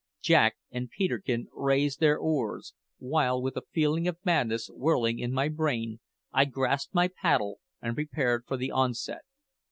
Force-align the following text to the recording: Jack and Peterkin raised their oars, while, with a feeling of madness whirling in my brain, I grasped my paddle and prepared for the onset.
Jack 0.23 0.55
and 0.71 0.89
Peterkin 0.89 1.45
raised 1.53 1.99
their 1.99 2.17
oars, 2.17 2.73
while, 2.97 3.39
with 3.39 3.55
a 3.55 3.61
feeling 3.71 4.07
of 4.07 4.17
madness 4.25 4.67
whirling 4.67 5.19
in 5.19 5.31
my 5.31 5.47
brain, 5.47 5.99
I 6.31 6.45
grasped 6.45 6.95
my 6.95 7.07
paddle 7.07 7.59
and 7.83 7.93
prepared 7.93 8.45
for 8.47 8.57
the 8.57 8.71
onset. 8.71 9.21